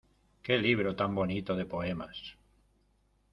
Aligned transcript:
¡Qué 0.41 0.57
libro 0.57 0.95
tan 0.95 1.13
bonito 1.13 1.55
de 1.55 1.67
poemas! 1.67 2.35